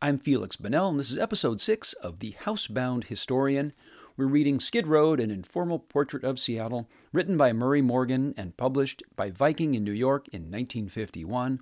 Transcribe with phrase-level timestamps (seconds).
[0.00, 3.72] I'm Felix Bonnell, and this is episode 6 of The Housebound Historian.
[4.16, 9.02] We're reading Skid Road, an informal portrait of Seattle, written by Murray Morgan and published
[9.16, 11.58] by Viking in New York in 1951.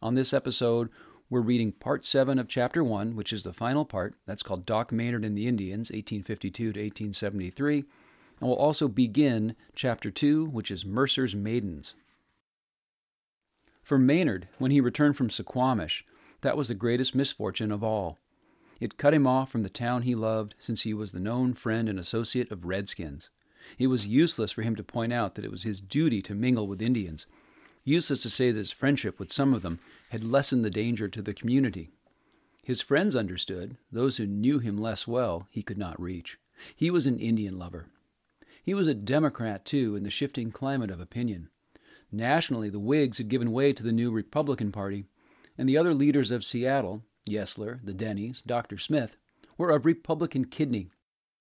[0.00, 0.90] On this episode,
[1.28, 4.14] we're reading part 7 of chapter 1, which is the final part.
[4.26, 7.78] That's called Doc Maynard and the Indians, 1852 to 1873.
[7.78, 7.86] And
[8.48, 11.94] we'll also begin chapter 2, which is Mercer's Maidens.
[13.82, 16.04] For Maynard, when he returned from Suquamish,
[16.42, 18.18] that was the greatest misfortune of all.
[18.80, 21.88] It cut him off from the town he loved, since he was the known friend
[21.88, 23.30] and associate of redskins.
[23.78, 26.66] It was useless for him to point out that it was his duty to mingle
[26.66, 27.26] with Indians,
[27.84, 29.78] useless to say that his friendship with some of them
[30.10, 31.90] had lessened the danger to the community.
[32.62, 36.38] His friends understood, those who knew him less well he could not reach.
[36.74, 37.86] He was an Indian lover.
[38.64, 41.48] He was a Democrat, too, in the shifting climate of opinion.
[42.12, 45.06] Nationally, the Whigs had given way to the new Republican Party,
[45.56, 48.78] and the other leaders of Seattle, Yesler, the Denny's, Dr.
[48.78, 49.16] Smith,
[49.56, 50.90] were of Republican kidney.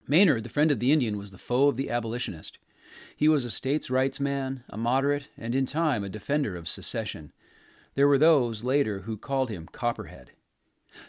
[0.07, 2.59] Maynard, the friend of the Indian, was the foe of the abolitionist.
[3.15, 7.31] He was a states' rights man, a moderate, and in time a defender of secession.
[7.95, 10.31] There were those, later, who called him Copperhead.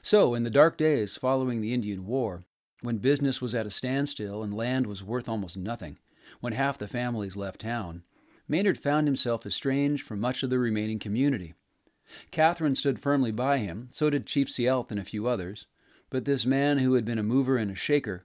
[0.00, 2.44] So, in the dark days following the Indian War,
[2.82, 5.98] when business was at a standstill and land was worth almost nothing,
[6.40, 8.04] when half the families left town,
[8.48, 11.54] Maynard found himself estranged from much of the remaining community.
[12.30, 15.66] Catherine stood firmly by him, so did Chief Sealth and a few others.
[16.10, 18.24] But this man who had been a mover and a shaker,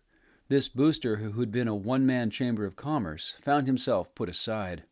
[0.50, 4.84] this booster who had been a one man chamber of commerce, found himself put aside.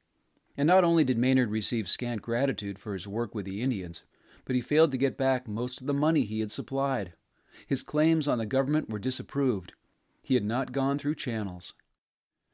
[0.55, 4.03] And not only did Maynard receive scant gratitude for his work with the Indians,
[4.45, 7.13] but he failed to get back most of the money he had supplied.
[7.67, 9.73] His claims on the government were disapproved.
[10.21, 11.73] He had not gone through channels.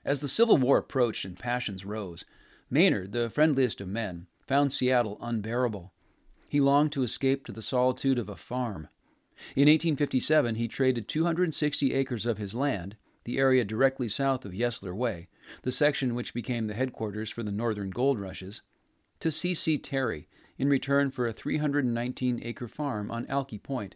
[0.06, 2.24] As the Civil War approached and passions rose,
[2.70, 5.94] Maynard, the friendliest of men, found Seattle unbearable.
[6.52, 8.90] He longed to escape to the solitude of a farm.
[9.56, 14.94] In 1857, he traded 260 acres of his land, the area directly south of Yesler
[14.94, 15.30] Way,
[15.62, 18.64] the section which became the headquarters for the northern gold rushes,
[19.22, 19.78] to C.C.
[19.78, 20.28] Terry
[20.58, 23.96] in return for a 319 acre farm on Alki Point.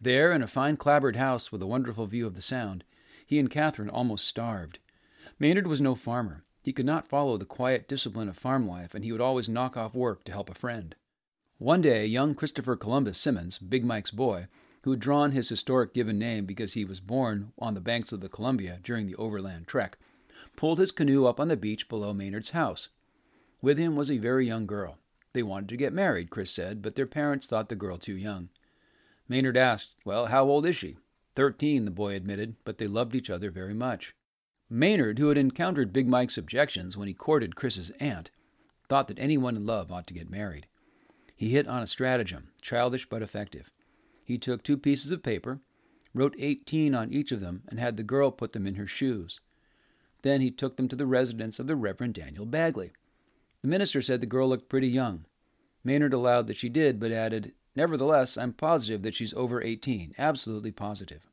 [0.00, 2.82] There, in a fine clapboard house with a wonderful view of the Sound,
[3.24, 4.80] he and Catherine almost starved.
[5.38, 6.42] Maynard was no farmer.
[6.62, 9.76] He could not follow the quiet discipline of farm life, and he would always knock
[9.76, 10.96] off work to help a friend.
[11.58, 14.48] One day, young Christopher Columbus Simmons, Big Mike's boy,
[14.82, 18.20] who had drawn his historic given name because he was born on the banks of
[18.20, 19.96] the Columbia during the overland trek,
[20.56, 22.88] pulled his canoe up on the beach below Maynard's house.
[23.62, 24.98] With him was a very young girl.
[25.32, 28.48] They wanted to get married, Chris said, but their parents thought the girl too young.
[29.28, 30.96] Maynard asked, Well, how old is she?
[31.34, 34.14] Thirteen, the boy admitted, but they loved each other very much.
[34.68, 38.30] Maynard, who had encountered Big Mike's objections when he courted Chris's aunt,
[38.88, 40.66] thought that anyone in love ought to get married.
[41.36, 43.70] He hit on a stratagem, childish but effective.
[44.24, 45.60] He took two pieces of paper,
[46.14, 49.40] wrote 18 on each of them, and had the girl put them in her shoes.
[50.22, 52.92] Then he took them to the residence of the Reverend Daniel Bagley.
[53.62, 55.26] The minister said the girl looked pretty young.
[55.82, 60.70] Maynard allowed that she did, but added, Nevertheless, I'm positive that she's over 18, absolutely
[60.70, 61.26] positive.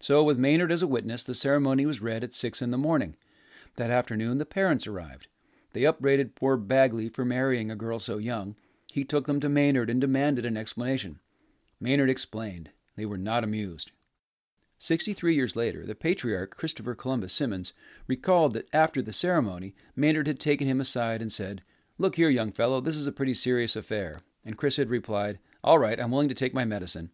[0.00, 3.16] So, with Maynard as a witness, the ceremony was read at six in the morning.
[3.76, 5.28] That afternoon, the parents arrived.
[5.72, 8.56] They upbraided poor Bagley for marrying a girl so young,
[8.96, 11.20] he took them to Maynard and demanded an explanation.
[11.78, 12.70] Maynard explained.
[12.96, 13.90] They were not amused.
[14.78, 17.74] Sixty three years later, the patriarch, Christopher Columbus Simmons,
[18.06, 21.62] recalled that after the ceremony, Maynard had taken him aside and said,
[21.98, 24.22] Look here, young fellow, this is a pretty serious affair.
[24.46, 27.10] And Chris had replied, All right, I'm willing to take my medicine.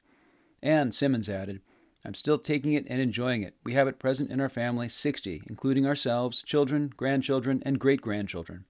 [0.62, 1.62] And Simmons added,
[2.06, 3.56] I'm still taking it and enjoying it.
[3.64, 8.66] We have at present in our family 60, including ourselves, children, grandchildren, and great grandchildren.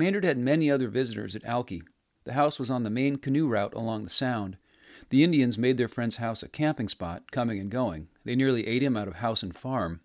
[0.00, 1.82] Maynard had many other visitors at Alki.
[2.24, 4.56] The house was on the main canoe route along the Sound.
[5.10, 8.08] The Indians made their friend's house a camping spot, coming and going.
[8.24, 10.00] They nearly ate him out of house and farm.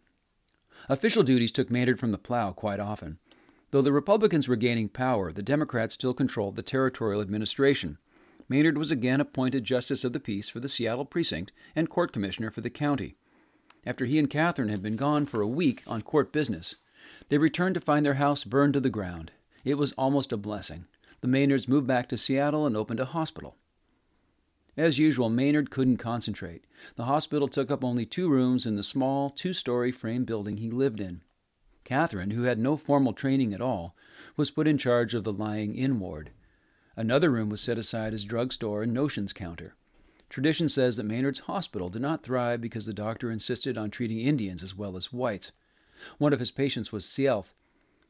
[0.89, 3.19] Official duties took Maynard from the plow quite often.
[3.71, 7.97] Though the Republicans were gaining power, the Democrats still controlled the territorial administration.
[8.49, 12.51] Maynard was again appointed Justice of the Peace for the Seattle precinct and Court Commissioner
[12.51, 13.15] for the county.
[13.85, 16.75] After he and Catherine had been gone for a week on court business,
[17.29, 19.31] they returned to find their house burned to the ground.
[19.65, 20.85] It was almost a blessing.
[21.21, 23.57] The Maynards moved back to Seattle and opened a hospital.
[24.77, 26.65] As usual, Maynard couldn't concentrate.
[26.97, 30.69] The hospital took up only two rooms in the small, two story frame building he
[30.69, 31.21] lived in.
[31.83, 33.95] Catherine, who had no formal training at all,
[34.37, 36.31] was put in charge of the lying in ward.
[36.95, 39.75] Another room was set aside as drugstore and notions counter.
[40.29, 44.61] Tradition says that Maynard's hospital did not thrive because the doctor insisted on treating Indians
[44.61, 45.51] as well as whites.
[46.17, 47.53] One of his patients was Sealth,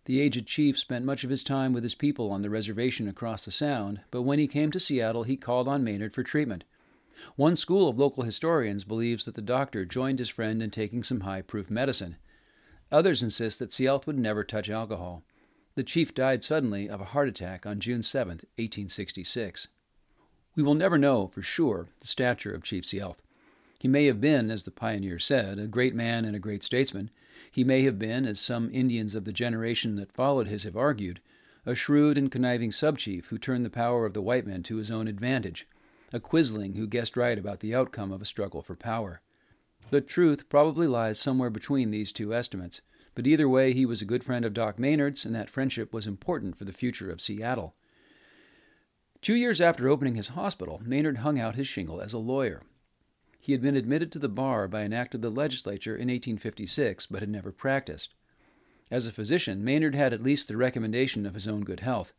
[0.06, 3.46] the aged chief spent much of his time with his people on the reservation across
[3.46, 6.64] the Sound, but when he came to Seattle, he called on Maynard for treatment.
[7.36, 11.22] One school of local historians believes that the doctor joined his friend in taking some
[11.22, 12.18] high proof medicine.
[12.92, 15.24] Others insist that Sealth would never touch alcohol.
[15.76, 19.68] The chief died suddenly of a heart attack on June 7, 1866.
[20.56, 23.22] We will never know for sure the stature of Chief Sealth.
[23.80, 27.12] He may have been, as the pioneer said, a great man and a great statesman.
[27.56, 31.22] He may have been, as some Indians of the generation that followed his have argued,
[31.66, 34.92] a shrewd and conniving subchief who turned the power of the white men to his
[34.92, 35.66] own advantage,
[36.12, 39.22] a quisling who guessed right about the outcome of a struggle for power.
[39.90, 42.82] The truth probably lies somewhere between these two estimates,
[43.14, 46.06] but either way, he was a good friend of Doc Maynard's, and that friendship was
[46.06, 47.74] important for the future of Seattle.
[49.22, 52.64] Two years after opening his hospital, Maynard hung out his shingle as a lawyer.
[53.46, 57.06] He had been admitted to the bar by an act of the legislature in 1856,
[57.06, 58.16] but had never practiced.
[58.90, 62.12] As a physician, Maynard had at least the recommendation of his own good health.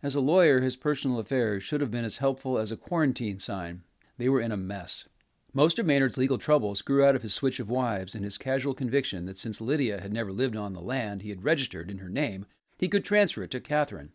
[0.00, 3.82] As a lawyer, his personal affairs should have been as helpful as a quarantine sign.
[4.16, 5.08] They were in a mess.
[5.52, 8.72] Most of Maynard's legal troubles grew out of his switch of wives and his casual
[8.72, 12.08] conviction that since Lydia had never lived on the land he had registered in her
[12.08, 12.46] name,
[12.78, 14.12] he could transfer it to Catherine.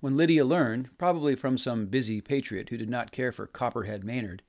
[0.00, 4.42] When Lydia learned, probably from some busy patriot who did not care for Copperhead Maynard,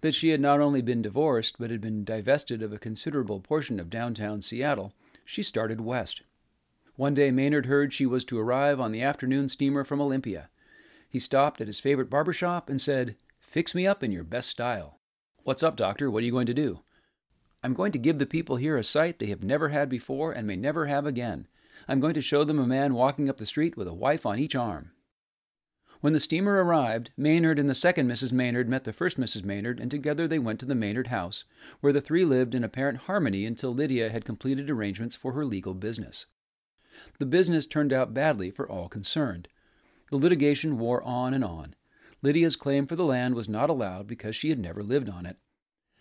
[0.00, 3.78] that she had not only been divorced but had been divested of a considerable portion
[3.78, 4.92] of downtown Seattle,
[5.24, 6.22] she started west.
[6.96, 10.50] One day Maynard heard she was to arrive on the afternoon steamer from Olympia.
[11.08, 14.48] He stopped at his favorite barber shop and said, Fix me up in your best
[14.48, 14.98] style.
[15.42, 16.10] What's up, doctor?
[16.10, 16.80] What are you going to do?
[17.62, 20.46] I'm going to give the people here a sight they have never had before and
[20.46, 21.46] may never have again.
[21.88, 24.38] I'm going to show them a man walking up the street with a wife on
[24.38, 24.92] each arm.
[26.00, 28.32] When the steamer arrived, Maynard and the second Mrs.
[28.32, 29.44] Maynard met the first Mrs.
[29.44, 31.44] Maynard, and together they went to the Maynard house,
[31.80, 35.74] where the three lived in apparent harmony until Lydia had completed arrangements for her legal
[35.74, 36.24] business.
[37.18, 39.48] The business turned out badly for all concerned.
[40.10, 41.74] The litigation wore on and on.
[42.22, 45.36] Lydia's claim for the land was not allowed because she had never lived on it.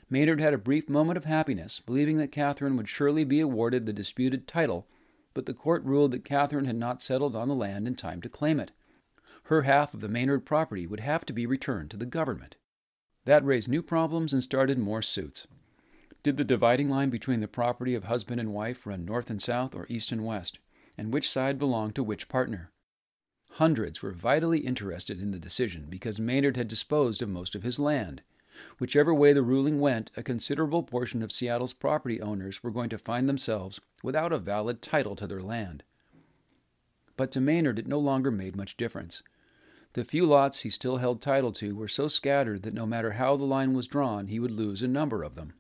[0.10, 3.94] Maynard had a brief moment of happiness, believing that Catherine would surely be awarded the
[3.94, 4.88] disputed title,
[5.34, 8.30] but the court ruled that Catherine had not settled on the land in time to
[8.30, 8.72] claim it.
[9.50, 12.56] Her half of the Maynard property would have to be returned to the government.
[13.26, 15.48] That raised new problems and started more suits.
[16.22, 19.74] Did the dividing line between the property of husband and wife run north and south
[19.74, 20.60] or east and west?
[21.00, 22.70] And which side belonged to which partner?
[23.54, 27.80] Hundreds were vitally interested in the decision because Maynard had disposed of most of his
[27.80, 28.22] land.
[28.78, 33.00] Whichever way the ruling went, a considerable portion of Seattle's property owners were going to
[33.00, 35.82] find themselves without a valid title to their land.
[37.18, 39.24] But to Maynard it no longer made much difference.
[39.94, 43.36] The few lots he still held title to were so scattered that no matter how
[43.36, 45.54] the line was drawn, he would lose a number of them.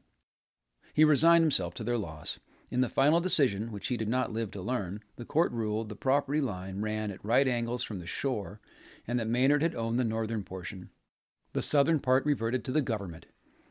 [0.94, 2.40] He resigned himself to their loss.
[2.72, 5.96] In the final decision, which he did not live to learn, the court ruled the
[5.96, 8.60] property line ran at right angles from the shore
[9.08, 10.90] and that Maynard had owned the northern portion.
[11.54, 13.26] The southern part reverted to the government.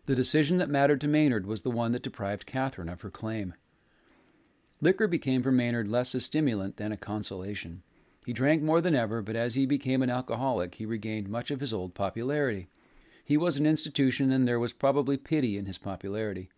[0.07, 3.55] The decision that mattered to Maynard was the one that deprived Catherine of her claim.
[4.81, 7.83] Liquor became for Maynard less a stimulant than a consolation.
[8.29, 11.61] He drank more than ever, but as he became an alcoholic, he regained much of
[11.61, 12.69] his old popularity.
[13.25, 16.51] He was an institution, and there was probably pity in his popularity.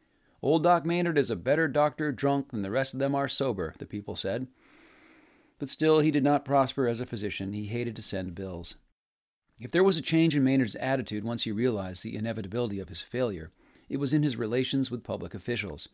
[0.43, 3.72] Old Doc Maynard is a better doctor drunk than the rest of them are sober,
[3.78, 4.49] the people said.
[5.61, 7.52] But still, he did not prosper as a physician.
[7.52, 8.75] He hated to send bills.
[9.61, 13.02] If there was a change in Maynard's attitude once he realized the inevitability of his
[13.02, 13.52] failure,
[13.88, 15.88] it was in his relations with public officials.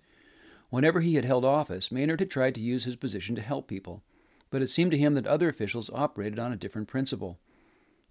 [0.71, 4.03] Whenever he had held office, Maynard had tried to use his position to help people,
[4.51, 7.39] but it seemed to him that other officials operated on a different principle.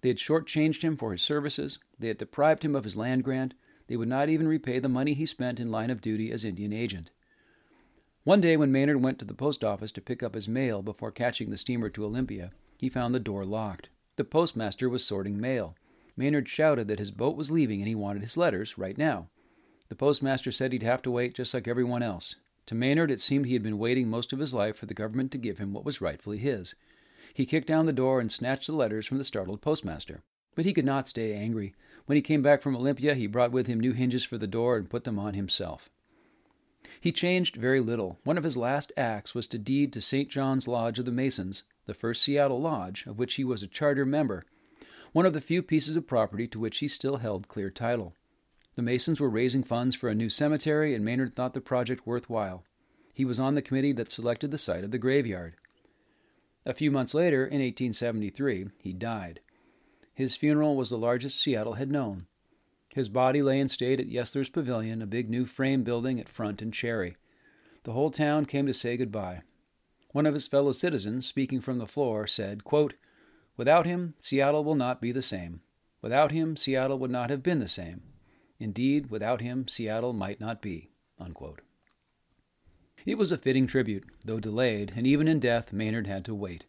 [0.00, 3.54] They had shortchanged him for his services, they had deprived him of his land grant,
[3.88, 6.72] they would not even repay the money he spent in line of duty as Indian
[6.72, 7.10] agent.
[8.24, 11.12] One day, when Maynard went to the post office to pick up his mail before
[11.12, 13.88] catching the steamer to Olympia, he found the door locked.
[14.16, 15.76] The postmaster was sorting mail.
[16.16, 19.28] Maynard shouted that his boat was leaving and he wanted his letters right now.
[19.88, 22.34] The postmaster said he'd have to wait just like everyone else.
[22.66, 25.30] To Maynard, it seemed he had been waiting most of his life for the government
[25.32, 26.74] to give him what was rightfully his.
[27.32, 30.22] He kicked down the door and snatched the letters from the startled postmaster.
[30.54, 31.74] But he could not stay angry.
[32.06, 34.76] When he came back from Olympia, he brought with him new hinges for the door
[34.76, 35.90] and put them on himself.
[37.00, 38.18] He changed very little.
[38.24, 40.28] One of his last acts was to deed to St.
[40.28, 44.06] John's Lodge of the Masons, the first Seattle lodge, of which he was a charter
[44.06, 44.44] member,
[45.12, 48.14] one of the few pieces of property to which he still held clear title.
[48.76, 52.62] The Masons were raising funds for a new cemetery, and Maynard thought the project worthwhile.
[53.14, 55.54] He was on the committee that selected the site of the graveyard.
[56.66, 59.40] A few months later, in 1873, he died.
[60.12, 62.26] His funeral was the largest Seattle had known.
[62.94, 66.60] His body lay in state at Yesler's Pavilion, a big new frame building at Front
[66.60, 67.16] and Cherry.
[67.84, 69.42] The whole town came to say goodbye.
[70.12, 72.94] One of his fellow citizens, speaking from the floor, said, quote,
[73.56, 75.60] Without him, Seattle will not be the same.
[76.02, 78.02] Without him, Seattle would not have been the same.
[78.58, 80.90] Indeed, without him, Seattle might not be.
[81.18, 81.60] Unquote.
[83.04, 86.66] It was a fitting tribute, though delayed, and even in death, Maynard had to wait.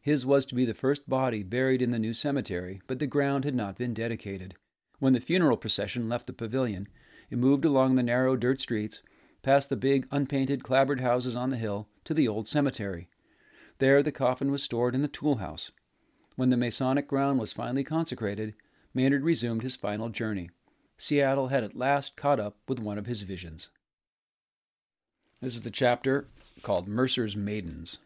[0.00, 3.44] His was to be the first body buried in the new cemetery, but the ground
[3.44, 4.54] had not been dedicated.
[5.00, 6.86] When the funeral procession left the pavilion,
[7.28, 9.00] it moved along the narrow dirt streets,
[9.42, 13.08] past the big, unpainted, clapboard houses on the hill, to the old cemetery.
[13.78, 15.72] There the coffin was stored in the tool house.
[16.36, 18.54] When the Masonic ground was finally consecrated,
[18.94, 20.50] Maynard resumed his final journey.
[20.98, 23.68] Seattle had at last caught up with one of his visions.
[25.40, 26.26] This is the chapter
[26.62, 27.98] called Mercer's Maidens.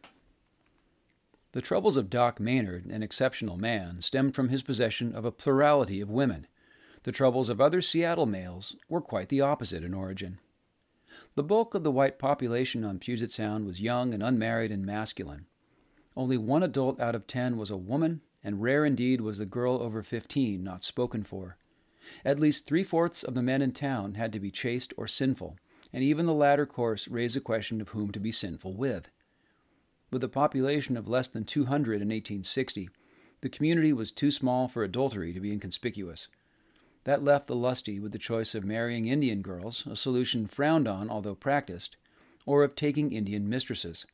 [1.52, 6.00] The troubles of Doc Maynard, an exceptional man, stemmed from his possession of a plurality
[6.00, 6.46] of women.
[7.04, 10.38] The troubles of other Seattle males were quite the opposite in origin.
[11.34, 15.46] The bulk of the white population on Puget Sound was young and unmarried and masculine.
[16.16, 19.80] Only one adult out of ten was a woman, and rare indeed was the girl
[19.80, 21.56] over fifteen not spoken for.
[22.24, 25.56] At least three fourths of the men in town had to be chaste or sinful,
[25.92, 29.10] and even the latter course raised the question of whom to be sinful with.
[30.10, 32.90] With a population of less than 200 in 1860,
[33.42, 36.28] the community was too small for adultery to be inconspicuous.
[37.04, 41.08] That left the lusty with the choice of marrying Indian girls, a solution frowned on
[41.08, 41.96] although practiced,
[42.44, 44.04] or of taking Indian mistresses.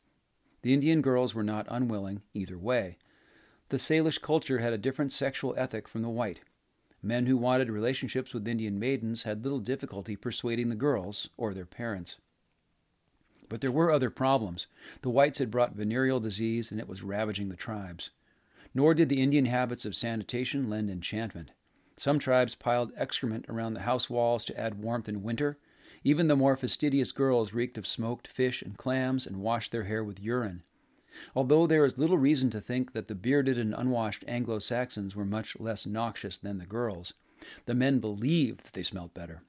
[0.62, 2.98] The Indian girls were not unwilling either way.
[3.68, 6.40] The Salish culture had a different sexual ethic from the white.
[7.06, 11.64] Men who wanted relationships with Indian maidens had little difficulty persuading the girls or their
[11.64, 12.16] parents.
[13.48, 14.66] But there were other problems.
[15.02, 18.10] The whites had brought venereal disease and it was ravaging the tribes.
[18.74, 21.52] Nor did the Indian habits of sanitation lend enchantment.
[21.96, 25.58] Some tribes piled excrement around the house walls to add warmth in winter.
[26.02, 30.02] Even the more fastidious girls reeked of smoked fish and clams and washed their hair
[30.02, 30.64] with urine.
[31.34, 35.24] Although there is little reason to think that the bearded and unwashed Anglo Saxons were
[35.24, 37.14] much less noxious than the girls,
[37.64, 39.42] the men believed that they smelt better.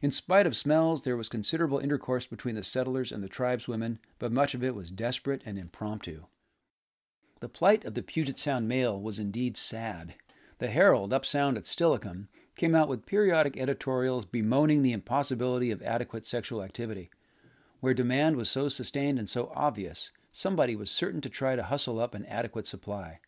[0.00, 4.32] In spite of smells, there was considerable intercourse between the settlers and the tribeswomen, but
[4.32, 6.24] much of it was desperate and impromptu.
[7.40, 10.14] The plight of the Puget Sound male was indeed sad.
[10.58, 15.82] The Herald, up sound at Steilacoom, came out with periodic editorials bemoaning the impossibility of
[15.82, 17.10] adequate sexual activity.
[17.80, 22.00] Where demand was so sustained and so obvious, somebody was certain to try to hustle
[22.00, 23.20] up an adequate supply.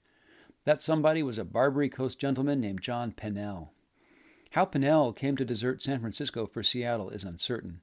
[0.64, 3.72] That somebody was a Barbary Coast gentleman named John Pennell.
[4.50, 7.80] How Pennell came to desert San Francisco for Seattle is uncertain.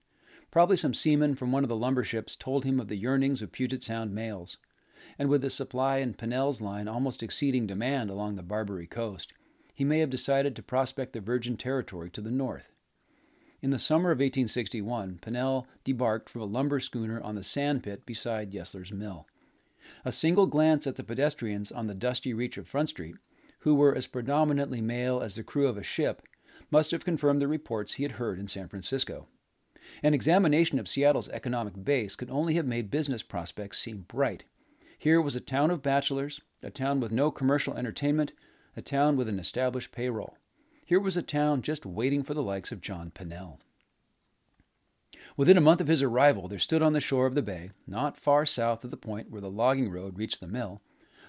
[0.52, 3.54] Probably some seaman from one of the lumber ships told him of the yearnings of
[3.54, 4.58] Puget Sound males.
[5.18, 9.32] And with the supply in Pennell's line almost exceeding demand along the Barbary Coast,
[9.74, 12.73] he may have decided to prospect the Virgin Territory to the north.
[13.64, 18.06] In the summer of 1861, Pennell debarked from a lumber schooner on the sand pit
[18.06, 19.26] beside Yesler's Mill.
[20.04, 23.16] A single glance at the pedestrians on the dusty reach of Front Street,
[23.60, 26.24] who were as predominantly male as the crew of a ship,
[26.72, 29.28] must have confirmed the reports he had heard in San Francisco.
[30.04, 34.44] An examination of Seattle's economic base could only have made business prospects seem bright.
[35.00, 38.34] Here was a town of bachelors, a town with no commercial entertainment,
[38.76, 40.36] a town with an established payroll.
[40.86, 43.60] Here was a town just waiting for the likes of John Pennell.
[45.38, 48.18] Within a month of his arrival, there stood on the shore of the bay, not
[48.18, 50.82] far south of the point where the logging road reached the mill,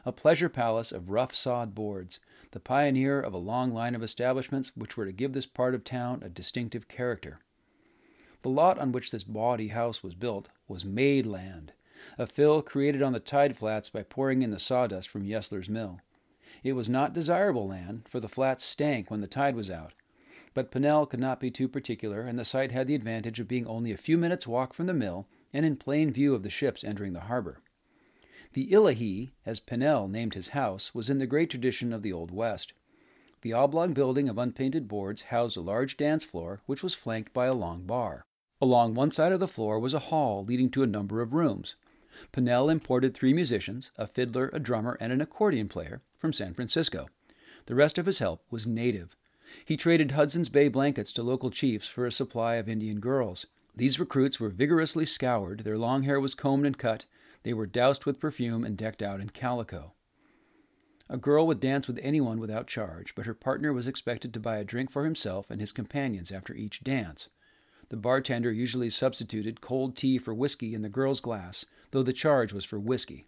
[0.04, 2.18] a pleasure palace of rough sawed boards,
[2.50, 5.84] the pioneer of a long line of establishments which were to give this part of
[5.84, 7.38] town a distinctive character.
[8.42, 11.72] The lot on which this bawdy house was built was made land,
[12.18, 16.00] a fill created on the tide flats by pouring in the sawdust from Yesler's mill.
[16.62, 19.92] It was not desirable land, for the flats stank when the tide was out.
[20.54, 23.66] But Pennell could not be too particular, and the site had the advantage of being
[23.66, 26.84] only a few minutes' walk from the mill and in plain view of the ships
[26.84, 27.60] entering the harbor.
[28.52, 32.30] The Illahee, as Pennell named his house, was in the great tradition of the Old
[32.30, 32.72] West.
[33.42, 37.46] The oblong building of unpainted boards housed a large dance floor, which was flanked by
[37.46, 38.24] a long bar.
[38.60, 41.74] Along one side of the floor was a hall leading to a number of rooms.
[42.32, 47.08] Pennell imported three musicians, a fiddler, a drummer, and an accordion player, from San Francisco.
[47.66, 49.16] The rest of his help was native.
[49.64, 53.46] He traded Hudson's Bay blankets to local chiefs for a supply of Indian girls.
[53.74, 57.04] These recruits were vigorously scoured, their long hair was combed and cut,
[57.42, 59.92] they were doused with perfume and decked out in calico.
[61.08, 64.56] A girl would dance with anyone without charge, but her partner was expected to buy
[64.56, 67.28] a drink for himself and his companions after each dance.
[67.90, 72.52] The bartender usually substituted cold tea for whiskey in the girl's glass, though the charge
[72.52, 73.24] was for whiskey.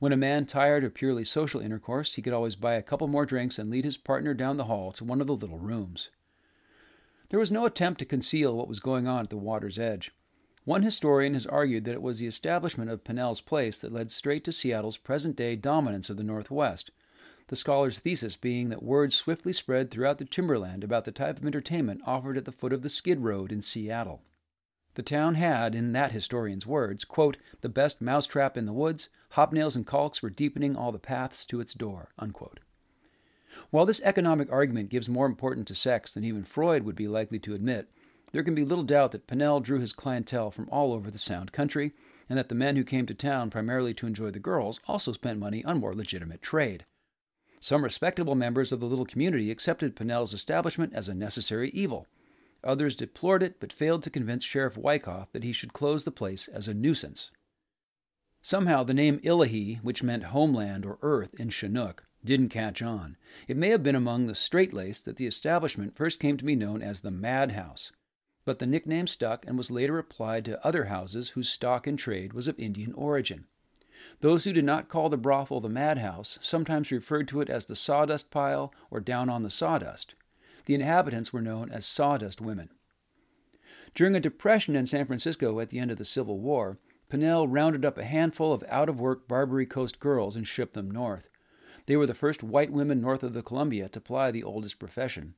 [0.00, 3.24] When a man tired of purely social intercourse, he could always buy a couple more
[3.24, 6.10] drinks and lead his partner down the hall to one of the little rooms.
[7.28, 10.10] There was no attempt to conceal what was going on at the water's edge.
[10.64, 14.42] One historian has argued that it was the establishment of Pennell's Place that led straight
[14.44, 16.90] to Seattle's present day dominance of the Northwest.
[17.46, 21.46] the scholar's thesis being that word swiftly spread throughout the timberland about the type of
[21.46, 24.22] entertainment offered at the foot of the Skid Road in Seattle.
[24.94, 29.74] The town had, in that historian's words, quote, the best mousetrap in the woods, hobnails
[29.74, 32.10] and calks were deepening all the paths to its door.
[32.18, 32.60] Unquote.
[33.70, 37.38] While this economic argument gives more importance to sex than even Freud would be likely
[37.40, 37.88] to admit,
[38.32, 41.52] there can be little doubt that Pennell drew his clientele from all over the Sound
[41.52, 41.92] country,
[42.28, 45.38] and that the men who came to town primarily to enjoy the girls also spent
[45.38, 46.86] money on more legitimate trade.
[47.60, 52.06] Some respectable members of the little community accepted Pennell's establishment as a necessary evil.
[52.64, 56.48] Others deplored it but failed to convince Sheriff Wyckoff that he should close the place
[56.48, 57.30] as a nuisance.
[58.40, 63.16] Somehow, the name Illahee, which meant homeland or earth in Chinook, didn't catch on.
[63.48, 66.56] It may have been among the straight laced that the establishment first came to be
[66.56, 67.92] known as the Madhouse,
[68.44, 72.32] but the nickname stuck and was later applied to other houses whose stock and trade
[72.32, 73.46] was of Indian origin.
[74.20, 77.76] Those who did not call the brothel the madhouse sometimes referred to it as the
[77.76, 80.14] sawdust pile or down on the sawdust.
[80.66, 82.70] The inhabitants were known as sawdust women.
[83.94, 86.78] During a depression in San Francisco at the end of the Civil War,
[87.08, 90.90] Pennell rounded up a handful of out of work Barbary Coast girls and shipped them
[90.90, 91.28] north.
[91.86, 95.34] They were the first white women north of the Columbia to ply the oldest profession.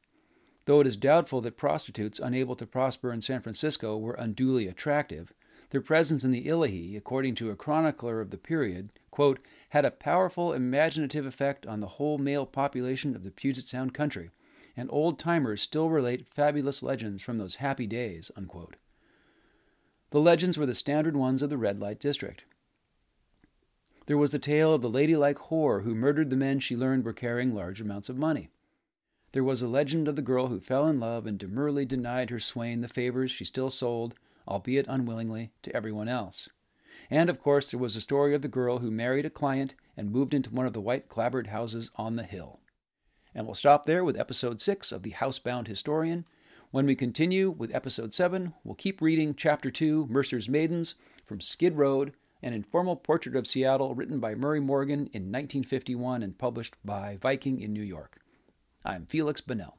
[0.66, 5.33] Though it is doubtful that prostitutes unable to prosper in San Francisco were unduly attractive,
[5.71, 9.40] their presence in the Illahee, according to a chronicler of the period, quote,
[9.71, 14.31] had a powerful imaginative effect on the whole male population of the Puget Sound country,
[14.76, 18.31] and old timers still relate fabulous legends from those happy days.
[18.37, 18.76] Unquote.
[20.11, 22.45] The legends were the standard ones of the red light district.
[24.07, 27.12] There was the tale of the ladylike whore who murdered the men she learned were
[27.12, 28.50] carrying large amounts of money.
[29.33, 32.38] There was a legend of the girl who fell in love and demurely denied her
[32.38, 34.14] swain the favors she still sold
[34.47, 36.49] albeit unwillingly, to everyone else.
[37.11, 40.11] And of course, there was the story of the girl who married a client and
[40.11, 42.61] moved into one of the white clapboard houses on the hill.
[43.35, 46.25] And we'll stop there with episode 6 of The Housebound Historian.
[46.71, 50.94] When we continue with episode 7, we'll keep reading chapter 2, Mercer's Maidens,
[51.25, 56.38] from Skid Road, an informal portrait of Seattle written by Murray Morgan in 1951 and
[56.38, 58.20] published by Viking in New York.
[58.85, 59.79] I'm Felix Bonnell.